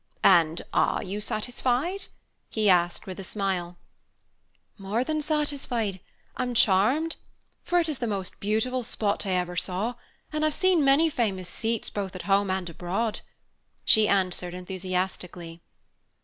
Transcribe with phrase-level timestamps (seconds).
[0.23, 2.05] "And are you satisfied?"
[2.49, 3.77] he asked, with a smile.
[4.79, 5.99] "More than satisfied
[6.35, 7.17] I'm charmed;
[7.63, 9.93] for it is the most beautiful spot I ever saw,
[10.33, 13.19] and I've seen many famous seats, both at home and abroad,"
[13.85, 15.61] she answered enthusiastically.